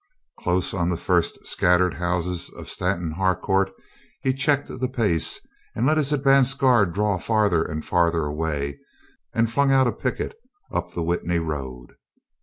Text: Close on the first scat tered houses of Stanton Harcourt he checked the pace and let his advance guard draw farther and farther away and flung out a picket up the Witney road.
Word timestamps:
Close 0.39 0.73
on 0.73 0.89
the 0.89 0.97
first 0.97 1.45
scat 1.45 1.79
tered 1.79 1.93
houses 1.99 2.49
of 2.49 2.67
Stanton 2.67 3.11
Harcourt 3.11 3.71
he 4.21 4.33
checked 4.33 4.67
the 4.67 4.89
pace 4.89 5.39
and 5.75 5.85
let 5.85 5.97
his 5.97 6.11
advance 6.11 6.55
guard 6.55 6.91
draw 6.91 7.19
farther 7.19 7.63
and 7.63 7.85
farther 7.85 8.25
away 8.25 8.79
and 9.31 9.51
flung 9.51 9.71
out 9.71 9.85
a 9.85 9.91
picket 9.91 10.33
up 10.73 10.95
the 10.95 11.03
Witney 11.03 11.37
road. 11.37 11.93